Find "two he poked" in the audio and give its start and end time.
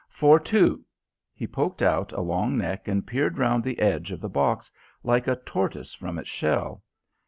0.39-1.79